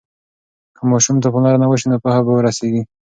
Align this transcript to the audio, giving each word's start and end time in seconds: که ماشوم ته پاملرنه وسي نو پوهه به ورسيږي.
که 0.75 0.81
ماشوم 0.91 1.17
ته 1.23 1.27
پاملرنه 1.33 1.67
وسي 1.67 1.85
نو 1.91 1.97
پوهه 2.03 2.21
به 2.25 2.31
ورسيږي. 2.35 2.81